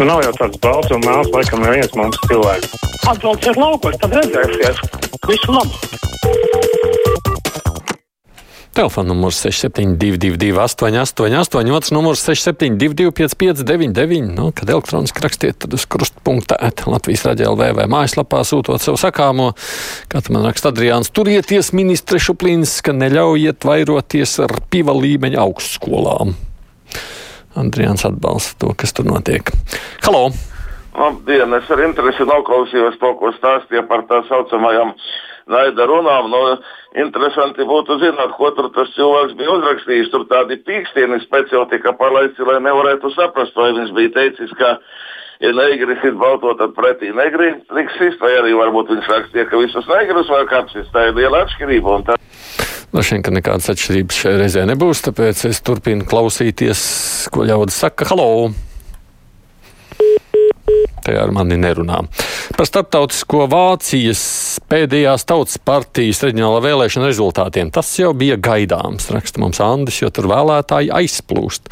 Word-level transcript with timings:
Nu, 0.00 0.06
nav 0.08 0.22
jau 0.24 0.30
tāds 0.32 0.56
balts 0.64 0.92
un 0.96 1.02
mēls, 1.04 1.28
laikam, 1.28 1.60
neviens 1.60 1.90
mums 1.92 2.16
cilvēks. 2.24 2.70
Atbrauciet 3.10 3.58
laukos, 3.60 3.98
tad 4.00 4.14
redzēsiet. 4.16 4.80
Visu 5.28 5.52
labu! 5.52 5.76
Telefona 8.72 9.10
numurs 9.10 9.42
6722, 9.44 10.56
888, 10.56 11.76
otrs 11.76 11.92
numurs 11.92 12.24
672, 12.24 13.12
559, 13.12 14.32
nu, 14.40 14.48
kad 14.56 14.72
elektroniski 14.72 15.20
rakstiet, 15.20 15.60
tad 15.60 15.76
uz 15.76 15.84
krustpunkta 15.84 16.56
at 16.56 16.86
Latvijas 16.88 17.28
raidījumā 17.28 17.74
vai 17.76 17.88
mājaslapā 17.92 18.40
sūtot 18.48 18.80
savu 18.80 18.96
sakāmo. 19.04 19.52
Kā 20.08 20.24
man 20.32 20.48
raksta 20.48 20.72
Adriāns, 20.72 21.12
turieties 21.12 21.74
ministre 21.76 22.16
Šuplīns, 22.16 22.78
ka 22.80 22.96
neļaujiet 22.96 23.68
vairoties 23.68 24.38
ar 24.48 24.62
piva 24.72 24.96
līmeņa 24.96 25.44
augstskolām. 25.44 26.38
Andrijāns 27.58 28.04
atbalsta 28.06 28.58
to, 28.62 28.74
kas 28.78 28.94
tur 28.94 29.08
notiek. 29.10 29.50
Halo! 30.06 30.28
Labdien! 30.94 31.54
Es 31.56 31.70
ar 31.70 31.82
interesi 31.82 32.26
noklausījos 32.26 32.98
to, 33.00 33.14
ko 33.18 33.30
stāstīja 33.36 33.82
par 33.90 34.04
tā 34.10 34.20
saucamajām 34.28 34.92
naida 35.50 35.86
runām. 35.90 36.30
Nu, 36.30 36.40
interesanti 37.02 37.66
būtu 37.66 37.98
zināt, 38.02 38.34
ko 38.38 38.50
tur 38.56 38.70
tas 38.74 38.90
cilvēks 38.96 39.36
bija 39.38 39.54
uzrakstījis. 39.56 40.10
Tur 40.12 40.26
tādi 40.30 40.58
pīkstieni 40.66 41.20
speciāli 41.24 41.70
tika 41.74 41.94
palaisti, 41.98 42.46
lai 42.46 42.60
nevarētu 42.66 43.12
saprast, 43.16 43.56
vai 43.58 43.72
viņš 43.78 43.94
bija 43.96 44.14
teicis, 44.18 44.54
ka, 44.58 44.76
ja 45.42 45.54
negris 45.56 46.06
ir 46.06 46.18
balto, 46.20 46.54
tad 46.58 46.74
pretī 46.78 47.14
negri 47.16 47.54
liks 47.74 47.98
sist, 47.98 48.22
vai 48.22 48.34
arī 48.38 48.54
varbūt 48.58 48.94
viņš 48.94 49.10
rakstīja, 49.14 49.48
ka 49.50 49.62
visus 49.62 49.90
negrus 49.90 50.30
var 50.30 50.46
kāpsis. 50.50 50.90
Tā 50.94 51.08
ir 51.10 51.18
liela 51.18 51.46
atšķirība. 51.46 52.18
Droši 52.90 53.14
vien, 53.14 53.22
ka 53.22 53.34
nekādas 53.34 53.70
atšķirības 53.70 54.16
šajā 54.24 54.40
reizē 54.40 54.64
nebūs, 54.66 55.04
tāpēc 55.06 55.44
es 55.46 55.62
turpinu 55.62 56.08
klausīties, 56.10 56.80
ko 57.30 57.46
ļaudis 57.46 57.78
saka. 57.84 58.08
Halo! 58.10 58.50
Te 61.10 61.16
ar 61.18 61.32
mani 61.34 61.56
nerunā. 61.58 62.04
Par 62.54 62.68
starptautisko 62.68 63.48
Vācijas 63.50 64.20
pēdējās 64.70 65.24
tautas 65.26 65.56
partijas 65.58 66.20
reģionālā 66.22 66.60
vēlēšana 66.68 67.08
rezultātiem. 67.08 67.72
Tas 67.74 67.88
jau 67.98 68.12
bija 68.14 68.36
gaidāms, 68.38 69.08
raksta 69.10 69.42
mums 69.42 69.58
Andris, 69.64 69.98
jo 70.04 70.10
tur 70.14 70.28
vēlētāji 70.30 70.92
aizplūst. 70.94 71.66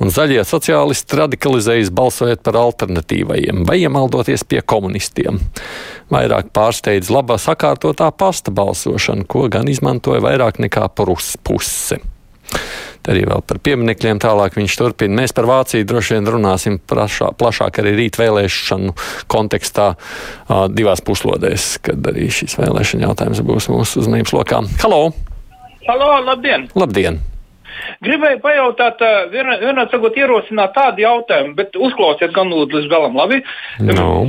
Un 0.00 0.12
zaļie 0.14 0.40
sociālisti 0.48 1.18
radikalizējas 1.20 1.90
balsojot 1.92 2.40
par 2.46 2.56
alternatīvajiem 2.62 3.66
vai 3.68 3.82
iemaldoties 3.82 4.46
pie 4.48 4.62
komunistiem. 4.64 5.42
Vairāk 6.08 6.48
pārsteidz 6.56 7.12
labā 7.12 7.36
sakārtotā 7.36 8.08
pasta 8.16 8.54
balsošana, 8.54 9.28
ko 9.28 9.44
gan 9.52 9.68
izmantoja 9.68 10.24
vairāk 10.24 10.62
nekā 10.64 10.88
puse. 10.96 12.00
Te 13.00 13.14
arī 13.14 13.22
vēl 13.28 13.40
par 13.48 13.60
pieminekļiem 13.64 14.20
tālāk 14.20 14.58
viņš 14.58 14.76
turpina. 14.76 15.22
Mēs 15.22 15.32
par 15.36 15.48
Vāciju 15.48 15.86
droši 15.88 16.18
vien 16.18 16.28
runāsim 16.28 16.76
prašā, 16.90 17.30
plašāk 17.40 17.80
arī 17.80 17.94
rīt 17.96 18.20
vēlēšanu 18.20 18.92
kontekstā 19.30 19.94
uh, 19.94 20.66
divās 20.68 21.00
puslodēs, 21.04 21.72
kad 21.86 22.12
arī 22.12 22.28
šis 22.34 22.58
vēlēšana 22.60 23.08
jautājums 23.08 23.42
būs 23.46 23.70
mūsu 23.72 24.04
uzmanības 24.04 24.36
lokā. 24.36 24.62
Halo! 24.84 25.02
Halo, 25.88 26.14
labdien! 26.28 26.68
Labdien! 26.76 27.22
Gribēju 28.04 28.40
pajautāt, 28.42 29.00
vienā, 29.32 29.84
sakot, 29.88 30.16
ierosināt 30.18 30.74
tādu 30.76 31.00
jautājumu, 31.04 31.54
bet 31.56 31.76
uzklausiet 31.80 32.32
gan 32.36 32.50
lūdzu 32.52 32.76
līdz 32.76 32.88
galam, 32.90 33.16
labi? 33.16 33.40
No. 33.80 34.26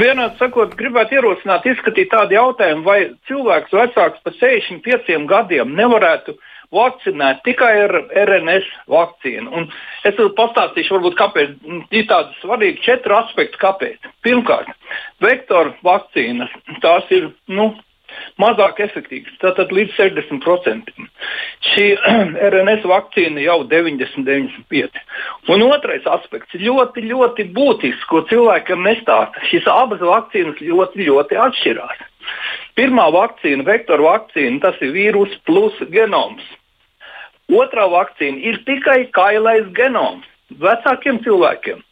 Vienā 0.00 0.30
sakot, 0.38 0.72
gribētu 0.78 1.18
ierosināt, 1.18 1.66
izskatīt 1.68 2.08
tādu 2.14 2.38
jautājumu, 2.38 2.84
vai 2.86 2.98
cilvēks 3.28 3.76
vecāks 3.76 4.24
par 4.24 4.36
65 4.38 5.28
gadiem 5.28 5.74
nevarētu 5.76 6.36
uh, 6.36 6.49
vakcinēti 6.74 7.44
tikai 7.50 7.72
ar 7.84 7.96
RNS 8.24 8.70
vakcīnu. 8.90 9.50
Un 9.50 9.68
es 10.06 10.18
pastāstīšu, 10.38 10.96
varbūt, 10.96 11.18
kāpēc 11.18 11.54
ir 11.90 12.08
tādi 12.10 12.40
svarīgi 12.40 12.84
četri 12.86 13.16
aspekti. 13.18 13.60
Kāpēc? 13.60 14.10
Pirmkārt, 14.26 14.72
vektora 15.24 15.74
vakcīnas 15.86 16.52
tās 16.84 17.08
ir. 17.14 17.32
Nu, 17.50 17.72
mazāk 18.40 18.80
efektīvs, 18.82 19.36
tātad 19.42 19.72
līdz 19.74 19.94
60%. 19.98 20.92
Šī 21.70 21.86
RNS 22.50 22.86
vakcīna 22.90 23.44
jau 23.44 23.60
90-95%. 23.70 25.02
Un 25.52 25.64
otrais 25.68 26.06
aspekts 26.10 26.58
ļoti, 26.58 27.04
ļoti 27.10 27.48
būtisks, 27.56 28.06
ko 28.10 28.24
cilvēkam 28.30 28.84
nestāsta. 28.86 29.44
Šīs 29.50 29.68
abas 29.70 30.02
vakcīnas 30.04 30.62
ļoti, 30.64 31.06
ļoti 31.10 31.40
atšķirās. 31.46 32.06
Pirmā 32.78 33.08
vakcīna, 33.14 33.66
vektora 33.66 34.06
vakcīna, 34.06 34.60
tas 34.62 34.78
ir 34.84 34.94
vīrus 34.94 35.34
plus 35.48 35.76
genoms. 35.92 36.44
Otrā 37.50 37.86
vakcīna 37.90 38.38
ir 38.46 38.60
tikai 38.66 39.04
kailais 39.14 39.66
genoms 39.76 40.26
vecākiem 40.60 41.20
cilvēkiem. 41.24 41.82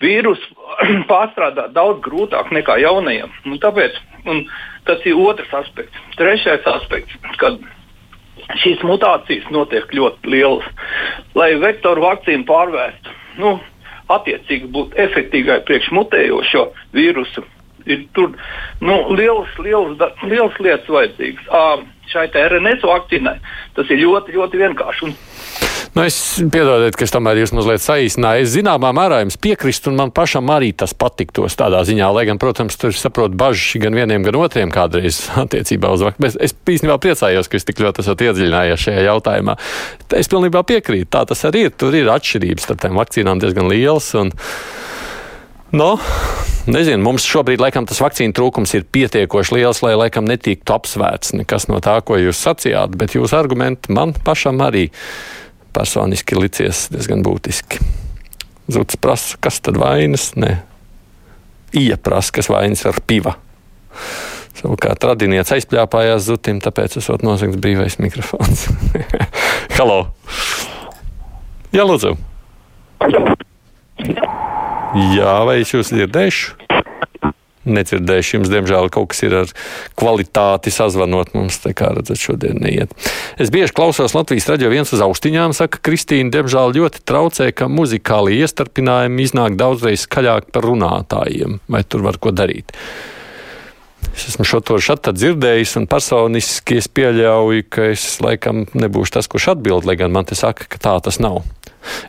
Vīrusu 0.00 0.54
pārstrādā 1.10 1.68
daudz 1.74 2.00
grūtāk 2.04 2.52
nekā 2.54 2.78
jaunajiem. 2.84 3.32
Un 3.46 3.60
tāpēc 3.62 3.98
un 4.30 4.44
tas 4.88 5.04
ir 5.04 5.18
otrs 5.18 5.52
aspekts. 5.54 6.00
Trešais 6.18 6.66
aspekts, 6.66 7.16
kad 7.40 7.58
šīs 8.62 8.82
mutācijas 8.86 9.46
notiek 9.54 9.92
ļoti 9.94 10.32
lielas. 10.32 10.66
Lai 11.38 11.52
vektoru 11.60 12.04
vakcīnu 12.06 12.46
pārvērstu, 12.48 13.14
nu, 13.42 13.58
attiecīgi 14.10 14.70
būt 14.74 14.96
efektīvai 14.98 15.60
priekš 15.68 15.92
mutējošo 15.94 16.66
vīrusu, 16.96 17.44
ir 17.86 18.04
tur 18.16 18.34
nu, 18.82 18.96
liels, 19.14 19.52
liels, 19.62 20.00
liels 20.26 20.58
lietas 20.60 20.90
vajadzīgas. 20.90 21.46
Uh, 21.50 21.86
šai 22.12 22.28
RNS 22.30 22.86
vakcīnai 22.86 23.36
tas 23.76 23.90
ir 23.90 24.02
ļoti, 24.04 24.36
ļoti 24.36 24.64
vienkārši. 24.64 25.08
Un 25.08 25.18
Nu, 25.90 26.04
es 26.06 26.16
piedodiet, 26.38 26.94
ka 26.94 27.02
es 27.02 27.10
tomēr 27.10 27.40
jūs 27.40 27.50
mazliet 27.50 27.82
saīsināju. 27.82 28.44
Es 28.44 28.52
zināmā 28.52 28.92
mērā 28.94 29.24
jums 29.24 29.34
piekrītu, 29.42 29.90
un 29.90 29.96
man 29.98 30.12
pašam 30.14 30.46
arī 30.54 30.68
tas 30.70 30.94
patiktos 30.94 31.58
tādā 31.58 31.80
ziņā, 31.86 32.12
lai 32.14 32.22
gan, 32.28 32.38
protams, 32.38 32.78
tur 32.78 32.94
saprotu 32.94 33.34
bažas 33.38 33.74
gan 33.82 33.98
vieniem, 33.98 34.22
gan 34.22 34.38
otriem 34.38 34.70
kādreiz 34.70 35.24
attiecībā 35.42 35.90
uz 35.90 36.04
vakcīnu. 36.06 36.30
Es 36.46 36.54
īstenībā 36.54 36.94
priecājos, 37.02 37.50
ka 37.50 37.58
jūs 37.58 37.66
tik 37.66 37.82
ļoti 37.82 38.04
esat 38.04 38.22
iedziļinājies 38.28 38.86
šajā 38.86 39.02
jautājumā. 39.08 39.56
Es 40.20 40.30
pilnībā 40.30 40.62
piekrītu, 40.68 41.10
tā 41.10 41.24
tas 41.26 41.42
arī 41.50 41.66
ir. 41.66 41.74
Tur 41.74 41.96
ir 41.98 42.12
atšķirības 42.14 42.68
starp 42.68 42.84
tām 42.86 43.00
vakcīnām 43.00 43.42
diezgan 43.42 43.66
lielas. 43.72 44.12
Un... 44.20 44.30
No, 45.70 45.92
nezinu, 46.66 46.98
mums 47.04 47.22
šobrīd 47.30 47.60
laikam 47.62 47.86
tas 47.86 48.00
vakcīnu 48.02 48.34
trūkums 48.34 48.72
ir 48.74 48.88
pietiekoši 48.90 49.54
liels, 49.54 49.82
lai 49.86 49.92
laikam 49.94 50.26
netiktu 50.26 50.74
apsvērts 50.74 51.36
nekas 51.38 51.68
no 51.70 51.78
tā, 51.84 52.00
ko 52.02 52.18
jūs 52.18 52.40
sacījāt, 52.42 52.96
bet 52.98 53.14
jūsu 53.14 53.38
argumenti 53.38 53.94
man 53.94 54.10
pašam 54.26 54.58
arī 54.66 54.88
personiski 55.76 56.34
licies 56.38 56.88
diezgan 56.90 57.22
būtiski. 57.22 57.78
Zuds 58.70 58.98
prasa, 58.98 59.38
kas 59.42 59.60
tad 59.62 59.78
vainas? 59.78 60.32
Nē, 60.38 60.56
ieprasa, 61.78 62.34
kas 62.34 62.50
vainas 62.50 62.82
ar 62.90 62.98
piva. 63.06 63.36
Savukārt 64.58 65.06
radinieks 65.06 65.54
aizpļāpājās 65.54 66.26
zutim, 66.26 66.58
tāpēc 66.62 66.98
esot 66.98 67.22
nozagts 67.26 67.58
brīvais 67.62 68.00
mikrofons. 68.02 68.66
Halo! 69.78 70.02
Jā, 71.70 71.86
lūdzu! 71.86 72.16
Jā, 74.90 75.36
vai 75.46 75.60
es 75.62 75.74
jūs 75.74 75.94
dzirdēšu? 75.94 76.60
nedzirdējuši. 77.68 78.36
Jums, 78.38 78.50
diemžēl, 78.52 78.88
kaut 78.92 79.12
kas 79.12 79.22
ir 79.26 79.36
ar 79.42 79.52
kvalitāti 79.98 80.72
sazvanot. 80.74 81.34
Mums 81.36 81.60
tā 81.62 81.74
kā 81.76 81.92
redzat, 81.96 82.20
šodien 82.20 82.60
neiet. 82.62 82.94
Es 83.40 83.52
bieži 83.52 83.74
klausos 83.76 84.16
Latvijas 84.16 84.48
radio 84.50 84.72
viens 84.72 84.92
uz 84.94 85.04
austiņām, 85.04 85.54
saka 85.56 85.82
Kristīna, 85.84 86.32
diemžēl 86.34 86.74
ļoti 86.78 87.04
traucē, 87.08 87.50
ka 87.56 87.70
muzikāli 87.70 88.40
iestarpinājumi 88.40 89.28
iznāk 89.28 89.60
daudzreiz 89.60 90.06
skaļāk 90.06 90.50
par 90.54 90.66
runātājiem. 90.66 91.60
Vai 91.70 91.84
tur 91.84 92.06
var 92.06 92.20
ko 92.20 92.34
darīt? 92.34 92.74
Es 94.10 94.26
esmu 94.32 94.46
šo 94.48 94.58
to 94.64 94.78
šādi 94.82 95.12
dzirdējis, 95.14 95.76
un 95.78 95.86
personiski 95.90 96.80
es 96.80 96.88
pieļauju, 96.90 97.66
ka 97.70 97.90
es 97.92 98.04
laikam 98.24 98.64
nebūšu 98.72 99.18
tas, 99.18 99.28
kurš 99.30 99.52
atbild, 99.54 99.86
lai 99.86 99.98
gan 100.00 100.12
man 100.12 100.26
te 100.26 100.38
saka, 100.38 100.66
ka 100.66 100.80
tā 100.82 100.96
tas 101.04 101.20
nav. 101.22 101.44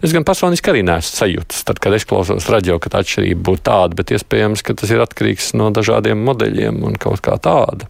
Es 0.04 0.14
gan 0.16 0.26
personiski 0.28 0.72
arī 0.72 0.82
neesmu 0.88 1.16
sajūtas, 1.16 1.64
tad, 1.68 1.80
kad 1.84 1.96
es 1.96 2.06
klausos 2.08 2.50
radio, 2.52 2.78
ka 2.82 2.91
tā 2.91 3.03
atšķirība 3.06 3.46
būtu 3.47 3.64
tāda, 3.70 3.97
bet 3.97 4.12
iespējams, 4.16 4.64
ka 4.68 4.76
tas 4.78 4.91
ir 4.91 5.03
atkarīgs 5.03 5.53
no 5.59 5.70
dažādiem 5.76 6.22
modeļiem 6.28 6.82
un 6.88 7.00
kaut 7.02 7.23
kā 7.26 7.38
tāda. 7.41 7.88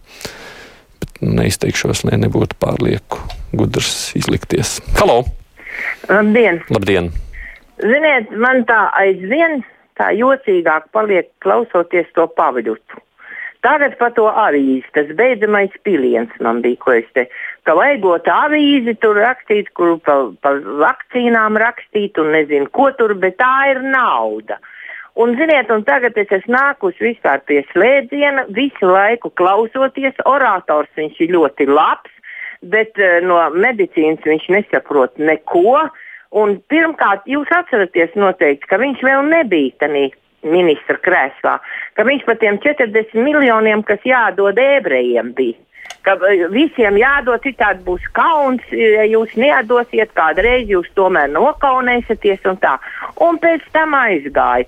Bet 1.02 1.22
neizteikšos, 1.24 2.04
lai 2.06 2.20
nebūtu 2.22 2.58
pārlieku 2.62 3.22
gudrs 3.56 4.12
izlikties. 4.18 4.78
Halo! 5.00 5.22
Labdien! 6.08 6.62
Labdien. 6.70 7.10
Ziniet, 7.82 8.30
man 8.38 8.62
tā 8.68 8.84
aizvien 8.98 9.62
tā 9.98 10.12
jocīgāk 10.16 10.90
paliek 10.94 11.30
klausoties 11.42 12.10
to 12.16 12.28
pavaļutu. 12.36 13.00
Tagad 13.62 13.94
par 13.98 14.10
to 14.16 14.26
avīzi, 14.26 14.86
tas 14.94 15.10
beidzamais 15.18 15.74
piliens 15.86 16.32
man 16.42 16.62
bija, 16.64 16.80
ko 16.82 16.96
es 16.98 17.06
te 17.14 17.28
ka 17.66 17.74
vajagot 17.78 18.28
avīzi 18.28 18.94
tur 19.02 19.18
rakstīt, 19.22 19.70
kur 19.76 19.96
par 20.04 20.30
pa 20.42 20.54
vakcīnām 20.82 21.58
rakstīt 21.62 22.18
un 22.18 22.32
nezinu, 22.36 22.70
ko 22.74 22.90
tur, 22.98 23.14
bet 23.18 23.38
tā 23.42 23.54
ir 23.72 23.82
nauda. 23.86 24.58
Un, 25.14 25.34
ziniet, 25.36 25.68
un 25.70 25.82
tagad 25.84 26.16
es 26.16 26.30
esmu 26.32 26.54
nākusi 26.56 27.10
vispār 27.10 27.42
pie 27.44 27.60
slēdziena, 27.72 28.46
visu 28.56 28.88
laiku 28.88 29.28
klausoties. 29.36 30.16
Orators 30.24 30.88
viņš 30.96 31.20
ir 31.20 31.34
ļoti 31.34 31.66
labs, 31.68 32.12
bet 32.62 32.96
uh, 32.96 33.18
no 33.26 33.42
medicīnas 33.52 34.24
viņš 34.24 34.48
nesaprot 34.56 35.20
neko. 35.20 35.82
Un 36.32 36.56
pirmkārt, 36.72 37.28
jūs 37.28 37.50
atceraties 37.52 38.16
noteikti, 38.16 38.70
ka 38.70 38.80
viņš 38.80 39.04
vēl 39.04 39.26
nebija 39.28 39.82
tādā 39.84 40.06
ministra 40.48 40.96
krēslā, 40.98 41.58
ka 41.94 42.06
viņš 42.08 42.24
par 42.26 42.38
tiem 42.40 42.56
40 42.64 43.12
miljoniem, 43.20 43.84
kas 43.86 44.00
jādod 44.08 44.56
ebrejiem, 44.58 45.34
bija. 45.36 45.60
Ka 46.02 46.16
eh, 46.28 46.46
visiem 46.50 46.98
jādod, 46.98 47.42
citādi 47.44 47.84
būs 47.86 48.06
kauns, 48.16 48.62
ja 48.74 49.06
jūs 49.06 49.36
neatdosiet, 49.38 50.14
kādreiz 50.18 50.70
jūs 50.70 50.90
tomēr 50.98 51.30
nokaunēsieties 51.34 52.48
un 52.50 52.58
tā. 52.62 52.78
Un 53.22 53.38
pēc 53.42 53.68
tam 53.74 53.94
aizgāja. 53.98 54.66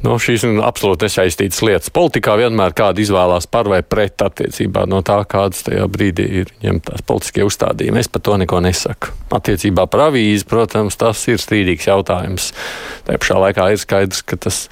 Nu, 0.00 0.14
šīs 0.16 0.46
ir 0.48 0.60
absolūti 0.64 1.04
nesaistītas 1.04 1.60
lietas. 1.66 1.90
Politikā 1.92 2.32
vienmēr 2.40 2.72
kāda 2.76 3.02
izvēlās 3.02 3.44
par 3.52 3.68
vai 3.68 3.82
pret 3.84 4.22
attiecībā 4.24 4.86
no 4.88 5.02
tā, 5.04 5.18
kādas 5.28 5.66
tajā 5.66 5.84
brīdī 5.92 6.24
ir 6.40 6.52
ņemtās 6.64 7.04
politiskie 7.04 7.44
uzstādījumi. 7.44 8.00
Es 8.00 8.08
par 8.08 8.24
to 8.24 8.38
neko 8.40 8.62
nesaku. 8.64 9.12
Attiecībā 9.36 9.84
par 9.92 10.06
avīzi, 10.06 10.46
protams, 10.48 10.96
tas 11.00 11.20
ir 11.28 11.42
strīdīgs 11.42 11.90
jautājums. 11.90 12.48
Tā 13.04 13.18
pašā 13.20 13.36
laikā 13.44 13.68
ir 13.74 13.82
skaidrs, 13.82 14.24
ka 14.24 14.40
tas 14.40 14.62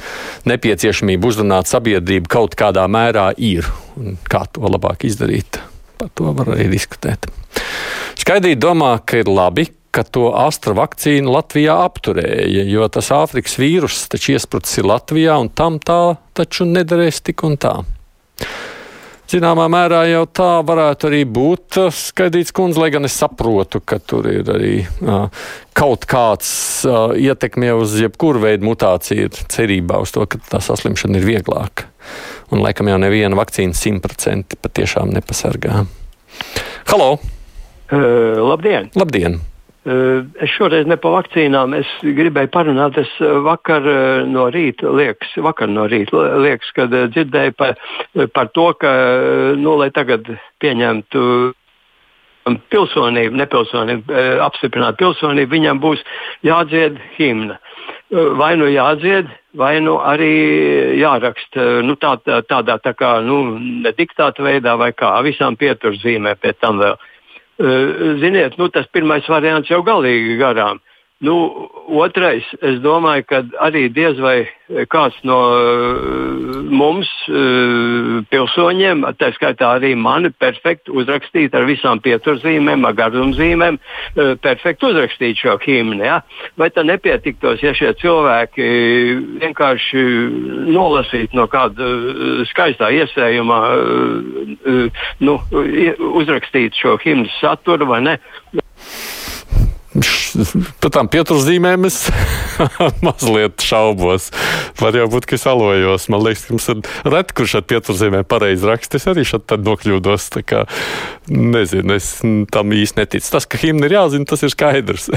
nepieciešamība 0.49 1.29
uzrunāt 1.29 1.69
sabiedrību 1.69 2.33
kaut 2.33 2.57
kādā 2.57 2.89
mērā 2.89 3.29
ir. 3.37 3.69
Un 4.01 4.17
kā 4.33 4.47
to 4.49 4.65
labāk 4.65 5.05
izdarīt, 5.11 5.61
par 6.01 6.09
to 6.17 6.33
var 6.33 6.55
arī 6.57 6.71
diskutēt. 6.73 7.29
Skaidrīt 8.17 8.65
domā, 8.65 8.97
ka 9.05 9.21
ir 9.21 9.29
labi, 9.29 9.69
ka 9.99 10.05
to 10.07 10.29
astra 10.39 10.77
vakcīnu 10.79 11.33
Latvijā 11.35 11.75
apturēja, 11.89 12.63
jo 12.71 12.87
tas 12.93 13.11
Āfrikas 13.11 13.57
vīruss 13.59 14.07
taču 14.13 14.37
iesprucis 14.37 14.79
ir 14.79 14.87
Latvijā, 14.87 15.35
un 15.43 15.51
tam 15.51 15.81
tā 15.83 16.15
taču 16.39 16.69
nederēs 16.69 17.19
tik 17.27 17.43
un 17.49 17.59
tā. 17.59 17.81
Zināmā 19.29 19.67
mērā 19.69 20.05
jau 20.09 20.23
tā 20.31 20.53
varētu 20.65 21.11
arī 21.11 21.25
būt 21.29 21.81
skaidrīts 21.93 22.55
kundze, 22.57 22.79
lai 22.81 22.93
gan 22.95 23.05
es 23.05 23.19
saprotu, 23.19 23.83
ka 23.85 23.99
tur 23.99 24.31
ir 24.31 24.47
arī 24.55 24.73
uh, 25.03 25.27
kaut 25.77 26.07
kāds 26.09 26.49
uh, 26.87 27.11
ietekme 27.19 27.75
uz 27.77 27.99
jebkuru 27.99 28.47
veidu 28.47 28.71
mutāciju, 28.71 29.27
ir 29.27 29.43
cerībā 29.53 29.99
uz 30.07 30.15
to, 30.15 30.25
ka 30.31 30.41
tā 30.55 30.63
saslimšana 30.65 31.19
ir 31.19 31.29
vieglāka. 31.29 31.91
Un 32.55 32.63
laikam 32.65 32.89
jau 32.89 33.03
neviena 33.03 33.37
vakcīna 33.37 33.77
simtprocentīgi 33.77 34.63
patiešām 34.63 35.13
nepasargā. 35.19 35.85
Halo! 36.89 37.13
Uh, 37.91 38.41
labdien! 38.47 38.95
Labdien! 38.97 39.43
Eh, 39.89 40.25
es 40.45 40.53
šoreiz 40.53 40.89
ne 40.91 40.99
par 41.01 41.15
vakcīnām, 41.15 41.73
es 41.79 41.89
gribēju 42.03 42.51
parunāt. 42.53 42.99
Es 43.01 43.13
eh, 43.25 43.39
vakar 43.45 43.87
eh, 43.89 44.27
no 44.29 44.49
rīta 44.53 44.91
liekas, 44.93 45.31
vakar 45.41 45.71
no 45.73 45.87
rīta 45.89 46.25
liekas, 46.43 46.73
kad 46.77 46.93
dzirdēju 47.15 47.55
par, 47.57 47.79
par 48.35 48.51
to, 48.53 48.67
ka, 48.83 48.93
nu, 49.57 49.79
lai 49.81 49.89
tagad 49.95 50.29
pieņemtu 50.61 51.23
pilsonību, 52.73 53.37
nepilsonību, 53.37 54.21
apstiprināt 54.41 54.97
pilsonību, 55.01 55.53
viņam 55.53 55.81
būs 55.83 56.05
jādzied 56.49 56.97
himna. 57.19 57.59
Vai 58.41 58.55
nu 58.57 58.71
jādzied, 58.73 59.29
vai 59.61 59.75
nu 59.85 59.99
arī 60.01 60.33
jāraksta 60.97 61.83
nu, 61.85 61.97
tā, 62.01 62.15
tādā 62.25 62.79
tā 62.81 62.95
kā 62.97 63.19
nu, 63.25 63.43
ne 63.85 63.93
diktāta 63.93 64.45
veidā, 64.45 64.79
vai 64.81 64.95
kā 64.97 65.13
visām 65.29 65.61
pieturzīmēm 65.61 66.41
pie 66.41 66.55
tam 66.57 66.81
vēl. 66.81 66.97
Uh, 66.97 67.18
ziniet, 67.59 68.59
nu, 68.59 68.69
tas 68.71 68.87
pirmais 68.95 69.27
variants 69.27 69.71
jau 69.71 69.83
galīgi 69.83 70.39
garām. 70.39 70.79
Nu, 71.21 71.35
otrais, 71.99 72.47
es 72.63 72.79
domāju, 72.79 73.25
ka 73.27 73.41
arī 73.67 73.89
diez 73.91 74.21
vai 74.23 74.47
kāds 74.93 75.17
no 75.27 75.39
uh, 75.51 76.61
mums, 76.71 77.11
pilsoņiem, 78.59 79.05
tā 79.19 79.31
skaitā 79.37 79.77
arī 79.79 79.95
mani, 79.95 80.31
perfekti 80.31 80.91
uzrakstīt 80.91 81.55
ar 81.55 81.67
visām 81.69 82.01
pieturzīmēm, 82.03 82.85
ar 82.85 82.95
garumzīmēm, 82.99 83.79
uh, 83.79 84.35
perfekti 84.43 84.89
uzrakstīt 84.91 85.39
šo 85.39 85.59
himnu. 85.63 86.03
Ja? 86.03 86.23
Vai 86.59 86.71
tā 86.71 86.83
nepietiktos, 86.83 87.63
ja 87.63 87.75
šie 87.75 87.93
cilvēki 88.01 88.69
vienkārši 89.43 90.05
nolasītu 90.75 91.39
no 91.39 91.47
kāda 91.51 91.87
skaistā 92.51 92.91
iesējuma, 92.95 93.59
nu, 95.23 95.37
uzrakstītu 96.19 96.83
šo 96.83 96.97
himnu 97.03 97.29
saturu 97.39 97.87
vai 97.89 98.03
ne? 98.03 98.19
Par 100.83 100.93
tām 100.95 101.09
pieturzīmēm 101.13 101.87
es 101.89 102.01
mazliet 103.07 103.65
šaubos. 103.65 104.31
Var 104.79 104.99
jau 105.01 105.09
būt, 105.13 105.29
ka 105.29 105.39
es 105.39 105.47
alojos. 105.51 106.09
Man 106.13 106.25
liekas, 106.25 106.47
ka 106.47 106.57
mums 106.57 106.69
ir 106.73 106.83
reti, 107.09 107.37
kurš 107.39 107.59
ar 107.61 107.67
pieturzīmēm 107.73 108.29
pareizi 108.29 108.69
raksta. 108.69 109.01
Es 109.01 109.09
arī 109.11 109.27
šeit 109.29 109.55
nokļūdos. 109.65 110.31
Kā, 110.49 110.65
nezinu, 111.31 111.97
es 111.97 112.19
tam 112.55 112.75
īsti 112.77 113.03
neticu. 113.03 113.33
Tas, 113.35 113.49
ka 113.49 113.61
himna 113.61 113.89
ir 113.89 113.99
jāzina, 113.99 114.29
tas 114.29 114.45
ir 114.47 114.55
skaidrs. 114.55 115.09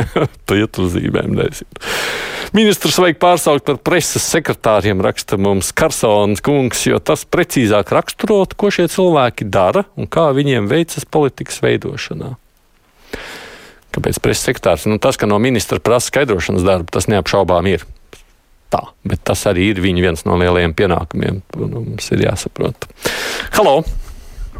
pieturzīmēm 0.50 1.34
nezinu. 1.38 1.86
Ministrs 2.56 2.98
vajag 2.98 3.20
pārsaukt 3.22 3.66
par 3.68 3.76
preses 3.86 4.24
sekretāriem, 4.26 4.98
raksta 5.04 5.36
mums 5.38 5.70
Karsons 5.76 6.42
kungs, 6.42 6.82
jo 6.88 6.98
tas 6.98 7.22
precīzāk 7.22 7.92
raksturot, 7.94 8.56
ko 8.58 8.72
šie 8.74 8.88
cilvēki 8.90 9.46
dara 9.46 9.84
un 9.94 10.10
kā 10.10 10.30
viņiem 10.34 10.66
veicas 10.70 11.06
politikas 11.06 11.60
veidošanā. 11.62 12.34
Kāpēc 13.94 14.20
preses 14.22 14.46
sekretārs? 14.46 14.86
Nu, 14.90 15.00
tas, 15.02 15.18
ka 15.18 15.28
no 15.30 15.38
ministra 15.42 15.80
prasa 15.82 16.12
skaidrošanas 16.12 16.66
darbu, 16.66 16.92
tas 16.94 17.10
neapšaubām 17.10 17.70
ir. 17.72 17.86
Tā, 18.70 18.84
bet 19.02 19.24
tas 19.26 19.42
arī 19.50 19.72
ir 19.72 19.80
viņa 19.82 20.04
viens 20.04 20.22
no 20.28 20.36
lielajiem 20.38 20.76
pienākumiem. 20.78 21.42
Mums 21.58 22.12
ir 22.14 22.22
jāsaprot. 22.28 22.86
Halo! 23.56 23.80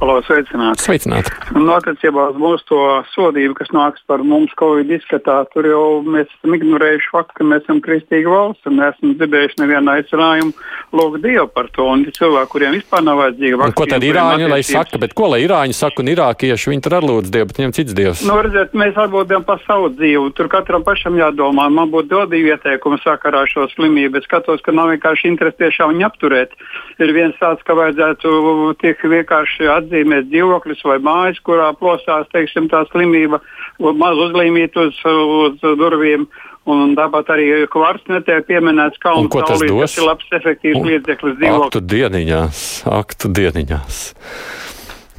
Halo, 0.00 0.14
sveicināti. 0.24 0.80
Sveicināti. 0.80 1.32
Un 1.60 1.66
attiecībā 1.68 2.30
uz 2.30 2.36
mūsu 2.40 2.64
to 2.70 2.84
sodību, 3.12 3.52
kas 3.58 3.68
nāks 3.76 4.00
par 4.08 4.22
mums 4.24 4.52
Covid 4.56 4.88
izskatā, 4.96 5.42
tur 5.52 5.66
jau 5.68 5.82
mēs 6.00 6.30
esam 6.38 6.54
ignorējuši 6.56 7.10
faktu, 7.12 7.36
ka 7.36 7.44
mēs 7.50 7.66
esam 7.66 7.82
kristīga 7.84 8.32
valsts 8.32 8.70
un 8.70 8.78
neesam 8.80 9.12
dzirdējuši 9.20 9.60
nevienu 9.60 9.92
aicinājumu 9.92 10.54
lūgt 10.96 11.20
Dievu 11.26 11.44
par 11.52 11.68
to. 11.76 11.84
Un 11.84 12.06
ir 12.06 12.16
cilvēki, 12.16 12.48
kuriem 12.54 12.78
vispār 12.78 13.04
nav 13.04 13.20
vajadzīga 13.20 13.58
vakcīna. 13.60 13.76
Ko 13.76 13.88
tad 13.90 14.06
Irāņi 14.08 14.48
lai 14.48 14.62
saka, 14.64 15.02
bet 15.04 15.12
ko 15.20 15.28
lai 15.34 15.42
Irāņi 15.44 15.76
saka 15.76 16.00
un 16.00 16.12
Irākieši, 16.14 16.72
viņi 16.72 16.84
tur 16.86 16.96
arī 16.96 17.10
lūdz 17.12 17.34
Dievu, 17.36 17.50
bet 17.50 17.60
viņiem 17.60 17.76
cits 17.76 17.98
Dievs? 18.00 18.24
Nu, 18.24 18.38
redziet, 18.40 18.72
mēs 18.72 18.96
atbildam 18.96 19.44
par 19.44 19.60
savu 19.66 19.92
dzīvi. 19.98 20.32
Tur 20.38 20.48
katram 20.48 20.86
pašam 20.86 21.20
jādomā. 21.20 21.68
Man 21.68 21.92
būtu 21.92 22.08
dodīja 22.14 22.56
ieteikumi 22.56 23.02
sakarā 23.04 23.44
ar 23.44 23.52
šo 23.52 23.68
slimību, 23.74 24.16
bet 24.16 24.30
skatos, 24.30 24.64
ka 24.64 24.72
nav 24.72 24.94
vienkārši 24.94 25.28
interesi 25.34 25.60
tiešām 25.60 25.92
viņu 25.92 26.08
apturēt. 26.08 26.56
Ir 27.04 27.12
viens 27.12 27.36
tāds, 27.36 27.60
ka 27.68 27.76
vajadzētu 27.76 28.32
tiek 28.80 29.04
vienkārši 29.04 29.68
atzīmēt 29.68 29.89
atzīmēt 29.90 30.30
dzīvokļus 30.30 30.84
vai 30.86 30.98
mājas, 31.02 31.40
kurā 31.42 31.72
plosās 31.78 32.28
teiksim, 32.32 32.70
tā 32.70 32.84
slimība, 32.92 33.40
maz 33.80 34.22
uzlīmīt 34.28 34.78
uz, 34.78 34.96
uz 35.04 35.58
durvīm. 35.60 36.28
Un 36.70 36.92
tāpat 36.94 37.30
arī 37.32 37.46
kvarts 37.72 38.04
netiek 38.12 38.44
pieminēts 38.46 39.00
kalnu 39.00 39.30
saulīt, 39.32 39.72
kas 39.80 39.94
ir 39.96 40.04
labs 40.06 40.34
efektīvs 40.36 40.84
līdzeklis 40.84 41.38
dzīvokļiem. 41.40 41.64
Aktu 41.66 41.80
dieniņās, 41.88 42.60
aktu 43.00 43.30
dieniņās. 43.40 44.02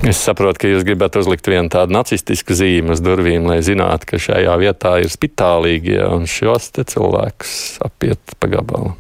Es 0.08 0.22
saprotu, 0.22 0.62
ka 0.62 0.70
jūs 0.70 0.86
gribat 0.86 1.18
uzlikt 1.20 1.50
vienu 1.50 1.70
tādu 1.74 1.98
nacistisku 1.98 2.56
zīmi 2.58 2.94
uz 2.94 3.02
durvīm, 3.06 3.50
lai 3.50 3.60
zinātu, 3.66 4.14
ka 4.14 4.22
šajā 4.22 4.56
vietā 4.62 4.96
ir 5.02 5.12
spitālīgie 5.14 6.00
un 6.08 6.30
šos 6.30 6.72
cilvēkus 6.78 7.56
apiet 7.90 8.38
pa 8.40 8.54
gabalu. 8.54 8.96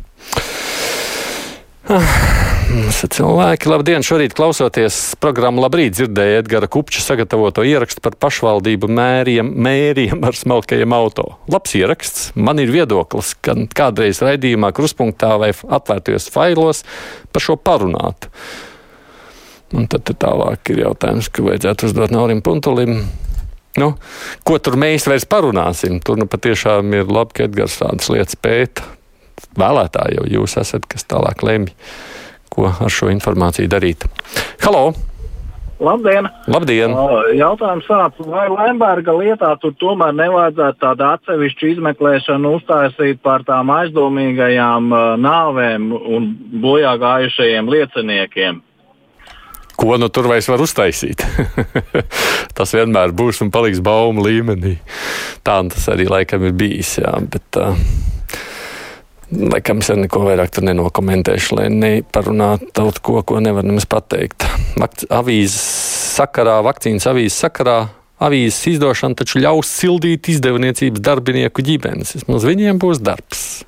Ah. 1.89 2.50
Cilvēki, 2.71 3.67
labdien! 3.67 4.03
Šorīt 4.05 4.31
klausoties 4.37 5.17
programmu 5.19 5.59
Labrīt 5.59 5.91
dzirdēju 5.97 6.37
Edgara 6.39 6.69
Kupča 6.71 7.01
sagatavoto 7.03 7.65
ierakstu 7.67 7.99
par 8.05 8.15
pašvaldību 8.21 8.87
mēriem, 8.87 9.49
mēriem 9.65 10.23
ar 10.23 10.37
smalkajiem 10.37 10.95
auto. 10.95 11.25
Labs 11.51 11.75
ieraksts. 11.75 12.29
Man 12.39 12.61
ir 12.63 12.71
viedoklis, 12.71 13.33
ka 13.43 13.57
kādreiz 13.75 14.21
raidījumā 14.23 14.69
kruspunktā 14.77 15.33
vai 15.41 15.49
atvērtajos 15.51 16.29
failos 16.31 16.85
par 17.33 17.43
šo 17.43 17.57
parunāt. 17.59 18.29
Un 19.75 19.91
tad 19.91 20.07
tālāk 20.07 20.71
ir 20.71 20.85
jautājums, 20.85 21.27
ka 21.27 21.43
vajadzētu 21.49 21.91
uzdot 21.91 22.15
Naurim 22.15 22.39
Puntulim. 22.45 23.01
Nu, 23.81 23.91
ko 24.47 24.61
tur 24.63 24.79
mēs 24.79 25.09
vairs 25.11 25.27
parunāsim? 25.27 25.99
Tur 25.99 26.23
nu 26.23 26.29
patiešām 26.31 26.95
ir 27.01 27.11
labi, 27.11 27.35
ka 27.35 27.49
Edgars 27.51 27.81
tādas 27.83 28.07
lietas 28.15 28.39
pēta. 28.39 28.87
Vēlētāji 29.59 30.21
jau 30.21 30.33
jūs 30.39 30.59
esat, 30.63 30.87
kas 30.87 31.09
tālāk 31.11 31.43
lemj 31.43 31.75
ko 32.51 32.67
ar 32.71 32.91
šo 32.91 33.09
informāciju 33.13 33.71
darīt. 33.71 34.05
Halo! 34.65 34.91
Labdien! 35.81 36.27
Labdien. 36.51 36.93
Jautājums 37.33 37.87
tāds, 37.89 38.19
vai 38.29 38.45
Lemberga 38.53 39.15
lietā 39.17 39.55
tur 39.61 39.73
tomēr 39.81 40.13
nevajadzētu 40.13 40.77
tādu 40.83 41.07
atsevišķu 41.07 41.71
izmeklēšanu 41.71 42.51
uztaisīt 42.59 43.21
par 43.25 43.41
tām 43.47 43.71
aizdomīgajām 43.73 44.91
nāvēm 45.23 45.87
un 45.97 46.27
bojā 46.61 46.93
gājušajiem 47.01 47.71
lieciniekiem? 47.73 48.61
Ko 49.81 49.97
nu 49.97 50.11
tur 50.13 50.29
vairs 50.29 50.45
var 50.51 50.61
uztaisīt? 50.61 51.25
tas 52.57 52.75
vienmēr 52.77 53.15
būs 53.17 53.41
un 53.41 53.49
paliks 53.49 53.81
baumu 53.81 54.21
līmenī. 54.27 54.75
Tā 55.41 55.57
tas 55.73 55.87
arī 55.89 56.05
laikam 56.11 56.45
ir 56.45 56.53
bijis. 56.53 56.99
Jā, 57.01 57.15
bet, 57.25 57.57
uh, 57.57 57.73
Laikam 59.31 59.79
es 59.79 59.87
neko 59.95 60.25
vairāk 60.25 60.51
tur 60.51 60.65
nenokomentēšu, 60.67 61.55
lai 61.55 61.69
neparunātu 61.71 62.67
kaut 62.75 62.99
ko, 62.99 63.21
ko 63.23 63.39
nevar 63.39 63.63
nemaz 63.63 63.85
pateikt. 63.87 64.43
Vakc 64.75 65.05
avīzes 65.07 65.55
sakarā, 66.17 66.57
vakcīnas 66.67 67.07
avīzes 67.07 67.39
sakarā 67.45 67.77
avīzes 68.21 68.59
izdošana 68.73 69.15
taču 69.21 69.39
ļaus 69.41 69.71
sildīt 69.71 70.27
izdevniecības 70.33 71.03
darbinieku 71.07 71.63
ģimenes. 71.63 72.15
Vismaz 72.19 72.45
viņiem 72.49 72.81
būs 72.81 72.99
darbs. 73.01 73.63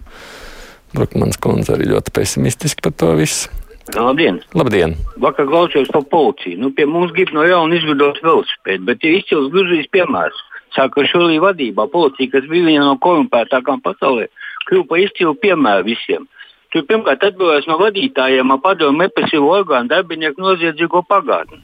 Brukmans 0.93 1.39
kundze 1.41 1.77
arī 1.77 1.87
ļoti 1.93 2.11
pesimistiski 2.13 2.83
par 2.83 2.97
to 2.99 3.15
visu. 3.17 3.49
Labdien! 3.95 4.39
Labdien. 4.55 4.97
Vakar 5.23 5.47
klausījos 5.49 5.89
par 5.95 6.05
policiju. 6.11 6.59
Nu, 6.59 6.69
pie 6.75 6.85
mums 6.87 7.11
grib 7.15 7.33
no 7.35 7.43
jauna 7.47 7.79
izveidot 7.79 8.21
velospēdu, 8.23 8.85
bet 8.87 9.03
ir 9.03 9.17
izcils 9.19 9.51
Gruzijas 9.51 9.89
piemērs. 9.95 10.43
Sākot 10.75 11.07
šolī 11.09 11.39
vadībā, 11.41 11.85
policija, 11.91 12.31
kas 12.35 12.47
bija 12.49 12.65
viena 12.65 12.85
no 12.87 12.95
korumpētākām 13.01 13.83
pasaulē, 13.85 14.29
kļuva 14.69 14.89
par 14.89 15.03
izcilu 15.03 15.35
piemēru 15.39 15.87
visiem. 15.89 16.27
Tur 16.73 16.87
pirmkārt 16.89 17.21
atbildēs 17.27 17.67
no 17.69 17.77
vadītājiem 17.77 18.49
ar 18.49 18.61
padomu 18.63 19.05
represīvu 19.05 19.51
orgānu 19.59 19.91
darbinieku 19.91 20.41
noziedzīgo 20.41 21.03
pagātni. 21.05 21.59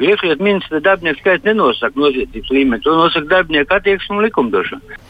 Iekšlietu 0.00 0.46
ministra 0.46 0.80
darbinieku 0.80 1.20
skaits 1.20 1.44
nenosaka 1.44 2.00
noziedzības 2.00 2.52
līmeni, 2.54 2.84
to 2.86 2.94
nosaka 2.96 3.28
darbinieku 3.28 3.76
attieksme 3.76 4.16
un 4.16 4.24
likumdošana. 4.24 5.02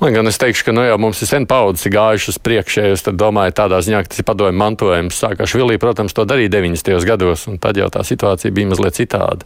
Lai 0.00 0.14
gan 0.14 0.30
es 0.30 0.40
teikšu, 0.40 0.64
ka 0.64 0.72
nu, 0.72 0.80
jau 0.88 0.96
mums 0.96 1.20
ir 1.20 1.28
sen 1.28 1.44
paudzes 1.44 1.92
gājušas 1.92 2.40
priekšā, 2.40 2.86
es 2.94 3.04
domāju, 3.04 3.52
tādā 3.58 3.82
ziņā, 3.84 4.00
ka 4.00 4.14
tas 4.14 4.22
ir 4.22 4.26
padomju 4.30 4.56
mantojums. 4.56 5.18
Sākāšu 5.20 5.60
Vilī, 5.60 5.76
protams, 5.82 6.16
to 6.16 6.24
darīja 6.24 6.54
90. 6.56 7.04
gados, 7.04 7.44
un 7.52 7.60
tad 7.60 7.76
jau 7.76 7.90
tā 7.92 8.00
situācija 8.08 8.54
bija 8.56 8.72
mazliet 8.72 8.96
citāda. 8.96 9.44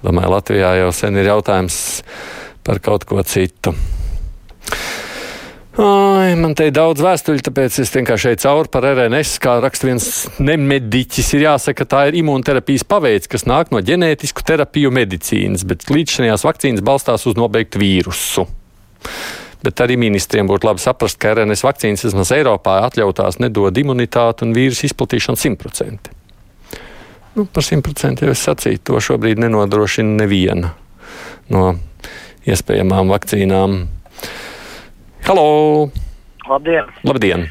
Domāju, 0.00 0.32
Latvijā 0.38 0.72
jau 0.80 0.88
sen 0.96 1.20
ir 1.20 1.28
jautājums 1.28 1.76
par 2.64 2.80
kaut 2.80 3.04
ko 3.04 3.20
citu. 3.28 3.76
Ai, 5.78 6.34
man 6.34 6.56
te 6.58 6.66
ir 6.66 6.72
daudz 6.74 6.98
vēstuļu, 7.04 7.44
tāpēc 7.46 7.76
es 7.78 7.92
vienkārši 7.94 8.32
eju 8.32 8.38
cauri 8.42 8.70
par 8.74 8.88
RNS. 8.88 9.36
Kā 9.42 9.52
raksta 9.62 9.86
viens 9.86 10.06
nemediķis, 10.42 11.28
ir 11.38 11.44
jāsaka, 11.44 11.84
ka 11.84 11.90
tā 11.92 12.00
ir 12.10 12.18
imūnterapijas 12.24 12.82
paveids, 12.90 13.30
kas 13.30 13.46
nāk 13.46 13.70
no 13.70 13.78
ģenētisku 13.78 14.42
terapiju 14.46 14.90
medicīnas, 14.96 15.62
bet 15.70 15.86
līdzinājās 15.86 16.46
vakcīnas 16.48 16.82
balstās 16.82 17.28
uz 17.30 17.38
nobeigtu 17.38 17.78
vīrusu. 17.82 18.48
Bet 19.62 19.82
arī 19.84 19.94
ministriem 20.00 20.50
būtu 20.50 20.66
labi 20.66 20.82
saprast, 20.82 21.20
ka 21.22 21.36
RNS 21.36 21.62
vakcīnas 21.62 22.02
vismaz 22.08 22.34
Eiropā 22.34 22.80
atļautās 22.88 23.38
nedod 23.38 23.78
imunitāti 23.78 24.48
un 24.48 24.56
vīrusu 24.56 24.88
izplatīšanu 24.90 25.38
simtprocentīgi. 25.38 26.18
Nu, 27.38 27.46
par 27.46 27.62
simtprocentiem 27.62 28.26
jau 28.26 28.34
es 28.34 28.42
sacīju, 28.42 28.82
to 28.82 28.98
šobrīd 28.98 29.38
nenodrošina 29.38 30.18
neviena 30.24 30.74
no 31.52 31.76
iespējamām 32.48 33.12
vakcīnām. 33.14 33.76
Halo! 35.30 35.86
Labdien! 36.48 36.88
Labdien. 37.06 37.44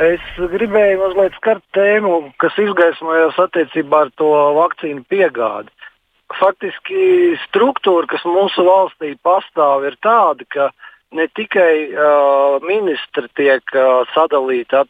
Es 0.00 0.22
gribēju 0.40 1.02
mazliet 1.02 1.34
skart 1.36 1.60
tēmu, 1.76 2.30
kas 2.40 2.54
izgaismojās 2.62 3.36
attiecībā 3.44 3.98
ar 4.06 4.12
to 4.16 4.30
vakcīnu 4.56 5.04
piegādi. 5.12 5.68
Faktiski 6.32 7.34
struktūra, 7.42 8.08
kas 8.08 8.24
mūsu 8.24 8.64
valstī 8.64 9.12
pastāv, 9.20 9.84
ir 9.84 9.98
tāda, 10.00 10.48
ka 10.48 10.70
ne 11.12 11.26
tikai 11.36 11.74
uh, 11.92 12.56
ministri 12.64 13.28
tiek 13.36 13.76
uh, 13.76 14.08
sadalīti 14.14 14.80
at, 14.80 14.88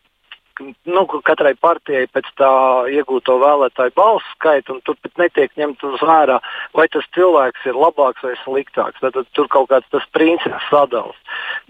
nu, 0.60 1.04
katrai 1.26 1.54
partijai 1.60 2.06
pēc 2.12 2.28
tā 2.40 2.50
iegūto 2.92 3.38
vēlētāju 3.42 3.94
balsu 3.96 4.26
skaita, 4.34 4.74
un 4.74 4.80
tur 4.86 4.96
pat 5.02 5.22
netiek 5.22 5.52
ņemts 5.58 6.02
vērā, 6.02 6.38
vai 6.76 6.86
tas 6.92 7.08
cilvēks 7.16 7.66
ir 7.70 7.78
labāks 7.78 8.24
vai 8.26 8.34
sliktāks. 8.44 9.00
Tad, 9.02 9.16
tad 9.18 9.28
tur 9.36 9.50
kaut 9.52 9.70
kāds 9.72 9.90
tas 9.94 10.06
princips 10.16 10.70
sadalās. 10.70 11.18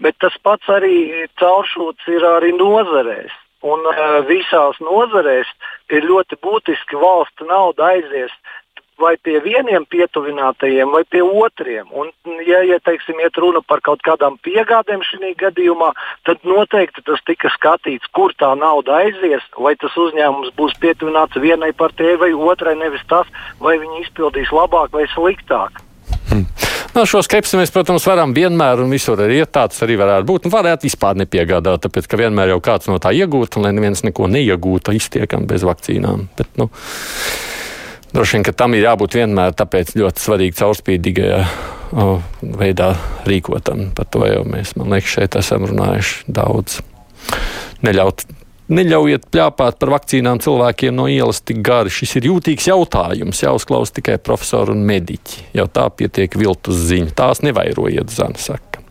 Bet 0.03 0.19
tas 0.23 0.37
pats 0.43 0.69
arī 0.71 1.27
cauršūts 1.41 2.07
ir 2.13 2.25
arī 2.27 2.53
nozarēs. 2.57 3.33
Un 3.65 3.81
uh, 3.89 4.19
visās 4.29 4.77
nozarēs 4.85 5.49
ir 5.89 6.05
ļoti 6.05 6.37
būtiski 6.45 6.99
valsts 7.01 7.47
nauda 7.49 7.89
aizies 7.95 8.33
vai 9.01 9.15
pie 9.23 9.39
vieniem 9.43 9.85
pietuvinātajiem, 9.89 10.91
vai 10.91 11.03
pie 11.09 11.21
otriem. 11.23 11.87
Un, 11.91 12.11
ja, 12.47 12.61
ja 12.65 12.79
teiksim, 12.83 13.19
iet 13.23 13.37
runa 13.37 13.61
par 13.61 13.81
kaut 13.85 14.03
kādām 14.05 14.39
piegādēm 14.45 15.03
šajā 15.05 15.33
gadījumā, 15.41 15.91
tad 16.27 16.45
noteikti 16.47 17.05
tas 17.05 17.21
tika 17.29 17.51
skatīts, 17.53 18.09
kur 18.17 18.33
tā 18.37 18.53
nauda 18.57 19.01
aizies, 19.03 19.45
vai 19.57 19.75
tas 19.79 19.95
uzņēmums 19.97 20.55
būs 20.57 20.77
pietuvināts 20.81 21.41
vienai 21.41 21.73
partijai 21.77 22.17
vai 22.21 22.31
otrai, 22.33 22.77
nevis 22.79 23.05
tas, 23.09 23.29
vai 23.61 23.77
viņi 23.81 24.05
izpildīs 24.05 24.53
labāk 24.55 24.93
vai 24.95 25.05
sliktāk. 25.13 25.83
Hmm. 26.27 26.47
No 26.95 27.03
šo 27.05 27.19
skepsi 27.21 27.59
mēs, 27.59 27.69
protams, 27.73 28.05
varam 28.09 28.31
vienmēr 28.33 28.81
un 28.81 28.89
visur 28.91 29.19
arī 29.21 29.41
iet. 29.41 29.51
Tā 29.53 29.67
tas 29.69 29.83
arī 29.85 29.99
varētu 29.99 30.25
būt. 30.27 30.47
Un 30.47 30.53
varētu 30.53 30.87
vispār 30.87 31.19
nepiegādāt, 31.21 31.83
tāpēc 31.83 32.07
ka 32.09 32.17
vienmēr 32.19 32.55
jau 32.55 32.61
kāds 32.63 32.89
no 32.89 32.97
tā 33.03 33.11
iegūt, 33.13 33.59
un 33.59 33.67
lai 33.67 33.73
neviens 33.77 34.01
neko 34.07 34.25
neiegūtu, 34.33 34.95
iztiekam 34.97 35.45
bez 35.49 35.65
vakcīnām. 35.67 36.25
Bet, 36.39 36.49
nu, 36.57 36.71
Droši 38.13 38.37
vien, 38.37 38.45
ka 38.47 38.53
tam 38.55 38.75
ir 38.77 38.85
jābūt 38.87 39.17
vienmēr 39.19 39.55
tāpēc 39.57 39.91
ļoti 39.99 40.23
svarīgi 40.23 40.57
caurspīdīgajā 40.61 41.41
veidā 42.41 42.93
rīkotam. 43.27 43.91
Par 43.95 44.07
to 44.11 44.23
jau 44.27 44.43
mēs, 44.47 44.75
man 44.79 44.95
liekas, 44.95 45.13
šeit 45.17 45.35
esam 45.39 45.67
runājuši 45.67 46.31
daudz. 46.31 46.79
Neļaut, 47.83 48.23
neļaujiet 48.71 49.27
pļāpāt 49.33 49.77
par 49.81 49.91
vakcīnām 49.97 50.39
cilvēkiem 50.43 50.95
no 50.95 51.09
ielas 51.11 51.43
tik 51.43 51.59
gari. 51.65 51.91
Šis 51.93 52.17
ir 52.19 52.29
jūtīgs 52.31 52.69
jautājums. 52.71 53.43
Jāuzklausa 53.43 53.99
tikai 53.99 54.17
profesori 54.23 54.73
un 54.75 54.87
mediķi. 54.87 55.51
Jau 55.59 55.67
tā 55.71 55.89
pietiek 55.91 56.39
viltus 56.39 56.79
ziņa. 56.87 57.13
Tās 57.17 57.43
nevairojiet, 57.45 58.11
Zana 58.13 58.39
saka. 58.39 58.83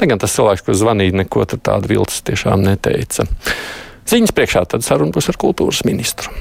Lai 0.00 0.08
gan 0.10 0.20
tas 0.20 0.34
cilvēks, 0.34 0.64
kurš 0.66 0.82
zvanīja, 0.82 1.14
neko 1.22 1.46
tādu 1.54 1.92
viltus 1.92 2.24
tiešām 2.26 2.64
neteica. 2.66 3.28
Ziņas 4.06 4.34
priekšā 4.34 4.66
tad 4.70 4.84
saruna 4.86 5.14
būs 5.14 5.30
ar 5.30 5.38
kultūras 5.40 5.84
ministru. 5.86 6.34